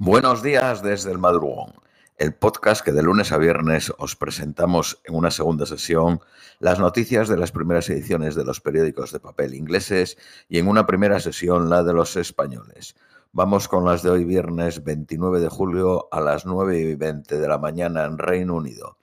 [0.00, 1.72] Buenos días desde el madrugón,
[2.18, 6.20] el podcast que de lunes a viernes os presentamos en una segunda sesión
[6.60, 10.16] las noticias de las primeras ediciones de los periódicos de papel ingleses
[10.48, 12.94] y en una primera sesión la de los españoles.
[13.32, 17.48] Vamos con las de hoy viernes 29 de julio a las 9 y 20 de
[17.48, 18.98] la mañana en Reino Unido.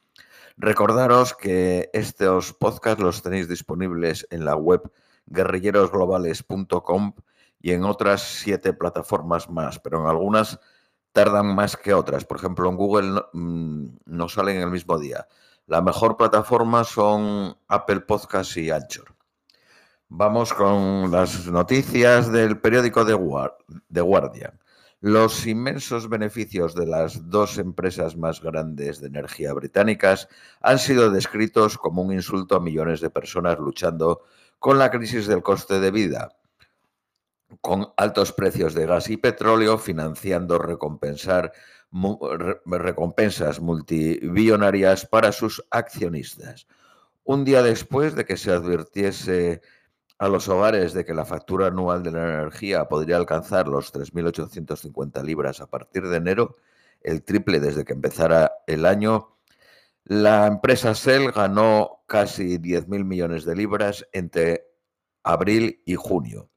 [0.56, 4.90] Recordaros que estos podcasts los tenéis disponibles en la web
[5.26, 7.16] guerrillerosglobales.com
[7.62, 10.58] y en otras siete plataformas más, pero en algunas
[11.16, 12.26] tardan más que otras.
[12.26, 15.28] Por ejemplo, en Google mm, no, salen el mismo día.
[15.66, 19.16] La mejor plataforma son Apple Podcasts y Anchor.
[20.10, 24.60] Vamos con las noticias del periódico The Guardian.
[25.00, 30.28] Los inmensos beneficios de las dos empresas más grandes de energía británicas
[30.60, 34.22] han sido descritos como un insulto a millones de personas luchando
[34.60, 36.36] con la crisis del coste de vida
[37.62, 41.52] con altos precios de gas y petróleo, financiando recompensar,
[42.66, 46.68] recompensas multibillonarias para sus accionistas.
[47.24, 49.62] Un día después de que se advirtiese
[50.18, 55.24] a los hogares de que la factura anual de la energía podría alcanzar los 3.850
[55.24, 56.56] libras a partir de enero,
[57.02, 59.36] el triple desde que empezara el año,
[60.06, 64.68] la empresa Shell ganó casi 10.000 millones de libras entre
[65.24, 66.50] abril y junio.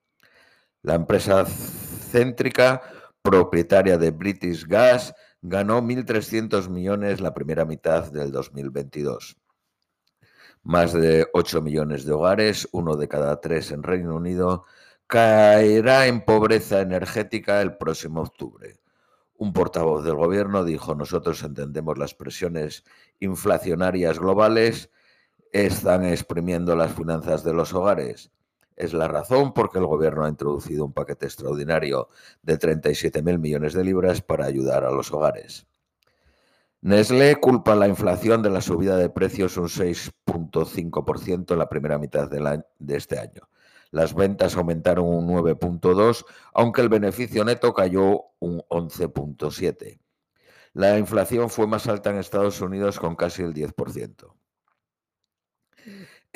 [0.83, 2.83] La empresa céntrica,
[3.21, 9.37] propietaria de British Gas, ganó 1.300 millones la primera mitad del 2022.
[10.63, 14.65] Más de 8 millones de hogares, uno de cada tres en Reino Unido,
[15.09, 18.79] caerá en pobreza energética el próximo octubre.
[19.35, 22.85] Un portavoz del gobierno dijo, nosotros entendemos las presiones
[23.19, 24.91] inflacionarias globales,
[25.53, 28.31] están exprimiendo las finanzas de los hogares.
[28.79, 32.09] Es la razón por qué el gobierno ha introducido un paquete extraordinario
[32.43, 35.67] de 37.000 millones de libras para ayudar a los hogares.
[36.81, 42.31] Nestlé culpa la inflación de la subida de precios un 6.5% en la primera mitad
[42.31, 43.49] de este año.
[43.91, 49.99] Las ventas aumentaron un 9.2%, aunque el beneficio neto cayó un 11.7%.
[50.75, 54.33] La inflación fue más alta en Estados Unidos con casi el 10%.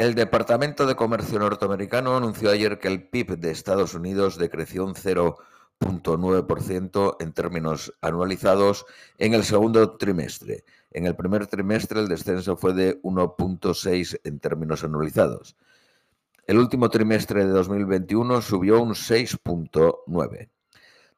[0.03, 4.97] El Departamento de Comercio norteamericano anunció ayer que el PIB de Estados Unidos decreció un
[4.97, 8.85] 0.9% en términos anualizados
[9.19, 10.65] en el segundo trimestre.
[10.91, 15.55] En el primer trimestre el descenso fue de 1.6 en términos anualizados.
[16.49, 20.49] El último trimestre de 2021 subió un 6.9.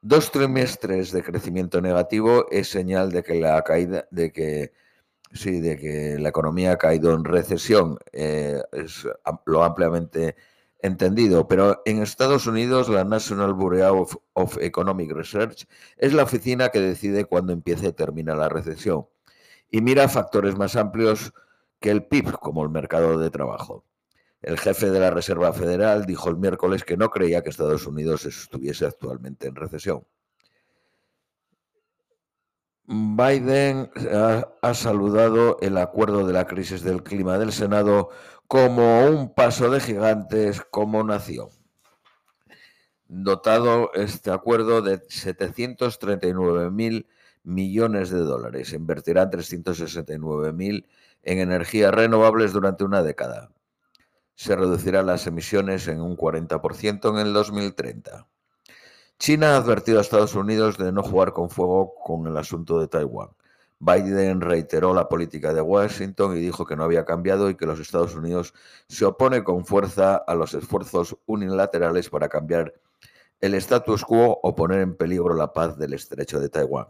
[0.01, 4.73] Dos trimestres de crecimiento negativo es señal de que la caída de que
[5.31, 9.07] Sí, de que la economía ha caído en recesión, eh, es
[9.45, 10.35] lo ampliamente
[10.79, 16.79] entendido, pero en Estados Unidos la National Bureau of, Economic Research es la oficina que
[16.79, 19.07] decide cuándo empieza y termina la recesión
[19.69, 21.33] y mira factores más amplios
[21.79, 23.83] que el PIB, como el mercado de trabajo.
[24.41, 28.25] El jefe de la Reserva Federal dijo el miércoles que no creía que Estados Unidos
[28.25, 30.05] estuviese actualmente en recesión.
[32.87, 33.89] Biden
[34.61, 38.09] ha, saludado el acuerdo de la crisis del clima del Senado
[38.47, 41.49] como un paso de gigantes como nación.
[43.07, 47.07] Dotado este acuerdo de 739 mil
[47.43, 50.87] millones de dólares, invertirá 369 mil
[51.23, 53.51] en energías renovables durante una década.
[54.35, 58.27] Se reducirán las emisiones en un 40% en el 2030.
[59.17, 62.87] China ha advertido a Estados Unidos de no jugar con fuego con el asunto de
[62.87, 63.29] Taiwán.
[63.79, 67.79] Biden reiteró la política de Washington y dijo que no había cambiado y que los
[67.79, 68.53] Estados Unidos
[68.87, 72.73] se opone con fuerza a los esfuerzos unilaterales para cambiar
[73.41, 76.87] el status quo o poner en peligro la paz del estrecho de Taiwán.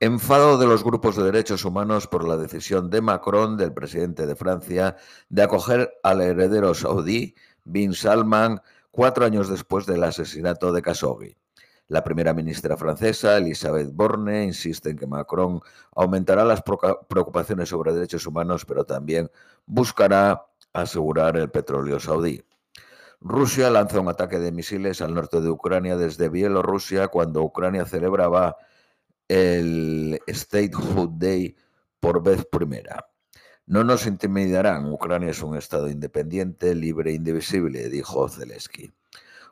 [0.00, 4.36] Enfado de los grupos de derechos humanos por la decisión de Macron, del presidente de
[4.36, 4.96] Francia,
[5.28, 8.60] de acoger al heredero saudí, Bin Salman,
[8.96, 11.36] cuatro años después del asesinato de Khashoggi.
[11.88, 15.60] La primera ministra francesa, Elisabeth Borne, insiste en que Macron
[15.94, 19.30] aumentará las preocupaciones sobre derechos humanos, pero también
[19.66, 22.42] buscará asegurar el petróleo saudí.
[23.20, 28.56] Rusia lanza un ataque de misiles al norte de Ucrania desde Bielorrusia cuando Ucrania celebraba
[29.28, 31.54] el Statehood Day
[32.00, 33.06] por vez primera.
[33.66, 34.92] No nos intimidarán.
[34.92, 38.92] Ucrania es un Estado independiente, libre e indivisible, dijo Zelensky.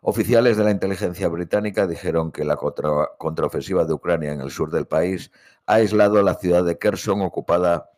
[0.02, 4.87] Oficiales de la inteligencia británica dijeron que la contraofensiva de Ucrania en el sur del
[4.87, 5.32] país
[5.66, 7.90] ha aislado la ciudad de Kherson ocupada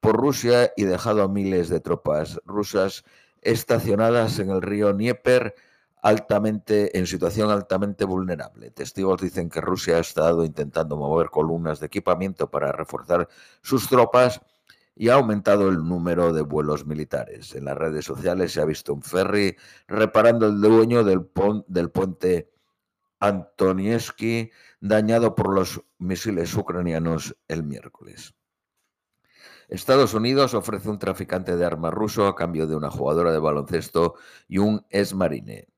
[0.00, 3.04] por Rusia y dejado a miles de tropas rusas
[3.42, 5.54] estacionadas en el río Dnieper
[6.00, 8.70] altamente, en situación altamente vulnerable.
[8.70, 13.28] Testigos dicen que Rusia ha estado intentando mover columnas de equipamiento para reforzar
[13.60, 14.40] sus tropas
[14.98, 17.54] y ha aumentado el número de vuelos militares.
[17.54, 19.56] En las redes sociales se ha visto un ferry
[19.86, 22.50] reparando el dueño del, puente
[23.20, 24.50] Antonievski
[24.80, 28.34] dañado por los misiles ucranianos el miércoles.
[29.68, 34.16] Estados Unidos ofrece un traficante de armas ruso a cambio de una jugadora de baloncesto
[34.48, 35.68] y un ex-marine.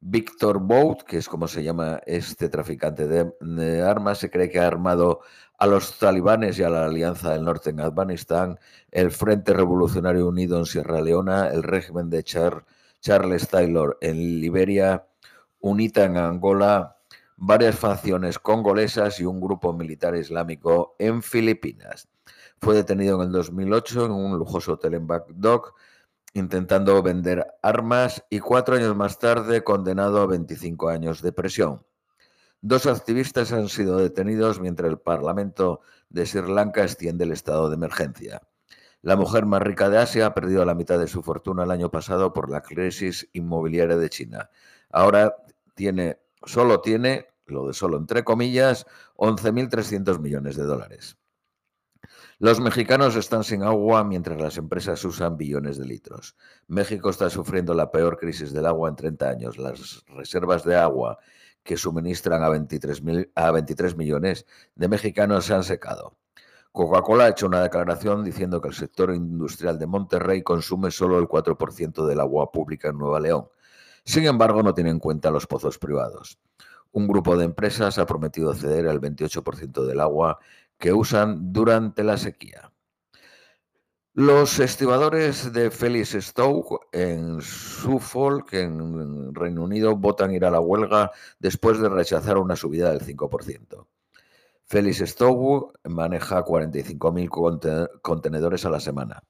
[0.00, 4.66] Víctor Bout, que es como se llama este traficante de, armas, se cree que ha
[4.66, 5.20] armado
[5.58, 8.58] a los talibanes y a la Alianza del Norte en Afganistán,
[8.92, 15.04] el Frente Revolucionario Unido en Sierra Leona, el régimen de Charles Taylor en Liberia,
[15.60, 16.96] UNITA en Angola,
[17.36, 22.08] varias facciones congolesas y un grupo militar islámico en Filipinas.
[22.60, 25.60] Fue detenido en el 2008 en un lujoso hotel en Bagdad
[26.34, 31.84] intentando vender armas y cuatro años más tarde condenado a 25 años de prisión.
[32.60, 37.76] Dos activistas han sido detenidos mientras el Parlamento de Sri Lanka extiende el estado de
[37.76, 38.42] emergencia.
[39.00, 41.90] La mujer más rica de Asia ha perdido la mitad de su fortuna el año
[41.90, 44.50] pasado por la crisis inmobiliaria de China.
[44.90, 45.36] Ahora
[45.76, 48.86] tiene, solo tiene, lo de solo entre comillas,
[49.16, 51.16] 11.300 millones de dólares.
[52.38, 56.36] Los mexicanos están sin agua mientras las empresas usan billones de litros.
[56.68, 59.58] México está sufriendo la peor crisis del agua en 30 años.
[59.58, 61.18] Las reservas de agua
[61.64, 63.02] que suministran a 23,
[63.34, 66.16] a 23 millones de mexicanos se han secado.
[66.70, 71.26] Coca-Cola ha hecho una declaración diciendo que el sector industrial de Monterrey consume solo el
[71.26, 73.48] 4% del agua pública en Nueva León.
[74.04, 76.38] Sin embargo, no tiene en cuenta los pozos privados.
[76.92, 80.38] Un grupo de empresas ha prometido ceder el 28% del agua
[80.78, 82.72] que usan durante la sequía.
[84.14, 91.12] Los estibadores de Felix Stowe en Suffolk, en Reino Unido, votan ir a la huelga
[91.38, 93.86] después de rechazar una subida del 5%.
[94.64, 99.22] Felix Stowe maneja 45.000 contenedores a la semana.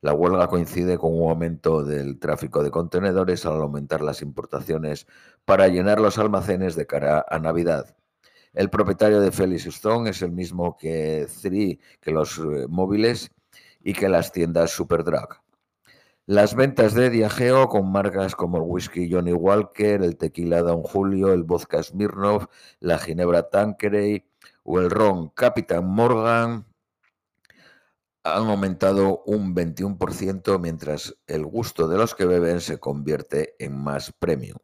[0.00, 5.06] La huelga coincide con un aumento del tráfico de contenedores al aumentar las importaciones
[5.44, 7.94] para llenar los almacenes de cara a Navidad.
[8.52, 13.30] El propietario de Felix Stone es el mismo que Three, que los eh, móviles
[13.82, 15.40] y que las tiendas Superdrug.
[16.26, 21.32] Las ventas de Diageo con marcas como el whisky Johnny Walker, el tequila Don Julio,
[21.32, 22.46] el vodka Smirnoff,
[22.80, 24.24] la ginebra Tanqueray
[24.64, 26.66] o el ron Captain Morgan
[28.22, 34.12] han aumentado un 21% mientras el gusto de los que beben se convierte en más
[34.12, 34.58] premium.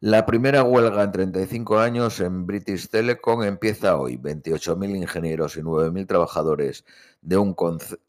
[0.00, 4.18] La primera huelga en 35 años en British Telecom empieza hoy.
[4.18, 6.84] 28.000 ingenieros y 9.000 trabajadores
[7.22, 7.56] de un,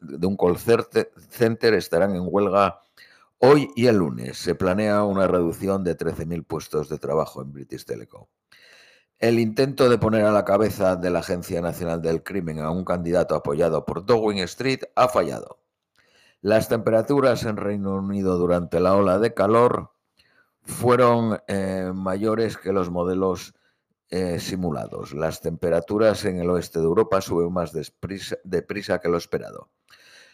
[0.00, 2.82] de un call center estarán en huelga
[3.38, 4.36] hoy y el lunes.
[4.36, 8.26] Se planea una reducción de 13.000 puestos de trabajo en British Telecom.
[9.18, 12.84] El intento de poner a la cabeza de la Agencia Nacional del Crimen a un
[12.84, 15.58] candidato apoyado por Downing Street ha fallado.
[16.42, 19.92] Las temperaturas en Reino Unido durante la ola de calor
[20.68, 23.54] fueron eh, mayores que los modelos
[24.10, 25.14] eh, simulados.
[25.14, 29.70] Las temperaturas en el oeste de Europa suben más deprisa, que lo esperado.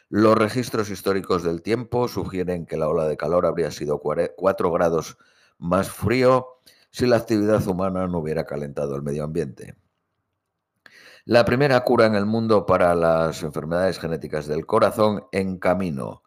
[0.08, 5.16] Los registros históricos del tiempo sugieren que la ola de calor habría sido 4 grados
[5.58, 6.60] más frío
[6.90, 9.76] si la actividad humana no hubiera calentado el medio ambiente.
[11.25, 16.24] La primera cura en el mundo para las enfermedades genéticas del corazón en camino.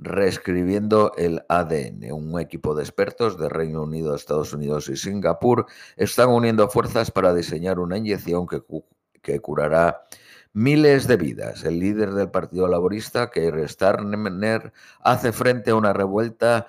[0.00, 2.12] Reescribiendo el ADN.
[2.12, 7.34] Un equipo de expertos de Reino Unido, Estados Unidos y Singapur están uniendo fuerzas para
[7.34, 10.06] diseñar una inyección que, curará
[10.52, 11.64] miles de vidas.
[11.64, 16.68] El líder del Partido Laborista, Keir Starmer, hace frente a una revuelta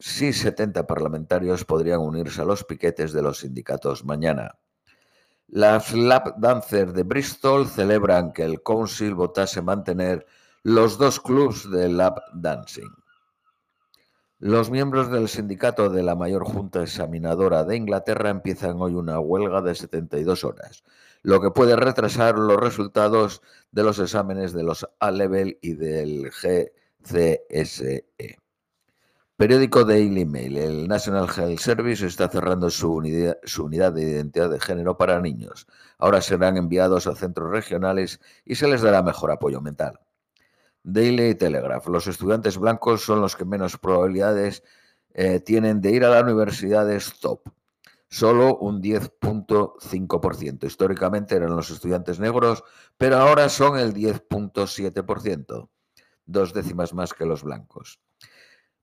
[0.00, 4.58] si 70 parlamentarios podrían unirse a los piquetes de los sindicatos mañana.
[5.48, 10.26] Las lap dancers de Bristol celebran que el Council votase mantener
[10.62, 12.90] los dos clubs de lap dancing.
[14.40, 19.62] Los miembros del sindicato de la mayor junta examinadora de Inglaterra empiezan hoy una huelga
[19.62, 20.84] de 72 horas,
[21.22, 28.06] lo que puede retrasar los resultados de los exámenes de los A-Level y del GCSE.
[29.36, 30.56] Periódico Daily Mail.
[30.56, 35.20] El National Health Service está cerrando su unidad, su unidad, de identidad de género para
[35.20, 35.68] niños.
[35.96, 40.00] Ahora serán enviados a centros regionales y se les dará mejor apoyo mental.
[40.82, 41.86] Daily Telegraph.
[41.88, 44.62] Los estudiantes blancos son los que menos probabilidades
[45.14, 47.48] eh, tienen de ir a la universidad de top.
[48.08, 50.64] Solo un 10.5%.
[50.64, 52.64] Históricamente eran los estudiantes negros,
[52.96, 55.68] pero ahora son el 10.7%,
[56.24, 58.00] dos décimas más que los blancos.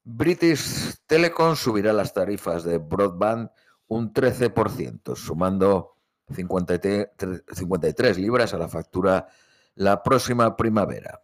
[0.04, 3.50] British Telecom subirá las tarifas de broadband
[3.88, 5.96] un 13%, sumando
[6.30, 9.28] 53 libras a la factura
[9.76, 11.22] la próxima primavera.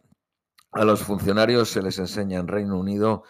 [0.72, 3.24] A los funcionarios se les enseña en Reino Unido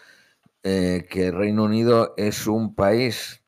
[0.62, 3.42] eh, que Reino Unido es un país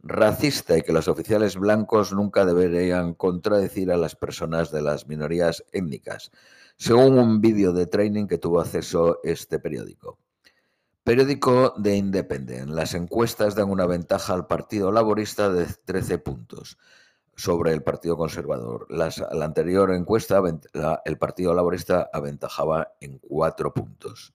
[0.00, 5.64] racista y que los oficiales blancos nunca deberían contradecir a las personas de las minorías
[5.72, 6.30] étnicas,
[6.76, 10.18] según un vídeo de training que tuvo acceso este periódico.
[11.02, 12.68] Periódico de Independent.
[12.68, 16.76] Las encuestas dan una ventaja al Partido Laborista de 13 puntos
[17.36, 18.86] sobre el Partido Conservador.
[18.90, 20.40] la anterior encuesta,
[21.04, 24.34] el Partido Laborista aventajaba en 4 puntos.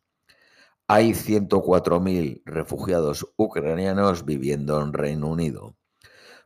[0.88, 5.76] Hay 104.000 refugiados ucranianos viviendo en Reino Unido.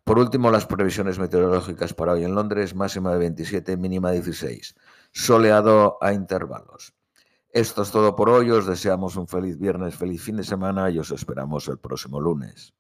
[0.04, 4.76] Por último, las previsiones meteorológicas para hoy en Londres, máxima de 27, mínima de 16.
[5.12, 6.96] Soleado a intervalos.
[7.50, 8.50] Esto es todo por hoy.
[8.50, 12.74] Os deseamos un feliz viernes, feliz fin de semana y os esperamos el próximo lunes.